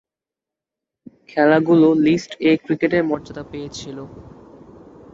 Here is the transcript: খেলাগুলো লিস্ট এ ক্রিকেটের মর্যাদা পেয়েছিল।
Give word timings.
খেলাগুলো 1.29 1.87
লিস্ট 2.05 2.31
এ 2.41 2.61
ক্রিকেটের 2.63 3.03
মর্যাদা 3.09 3.43
পেয়েছিল। 3.51 3.97